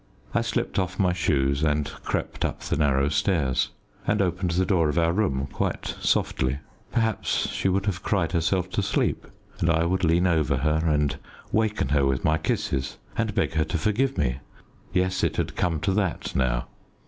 [0.33, 3.69] I slipped off my shoes and crept up the narrow stairs,
[4.07, 6.57] and opened the door of our room quite softly.
[6.91, 9.27] Perhaps she would have cried herself to sleep,
[9.59, 11.17] and I would lean over her and
[11.51, 14.39] waken her with my kisses and beg her to forgive me.
[14.91, 16.65] Yes, it had come to that now.